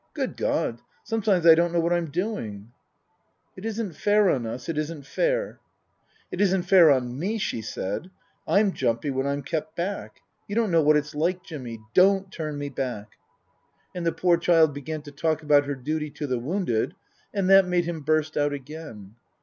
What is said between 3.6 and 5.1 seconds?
isn't fair on us. It isn't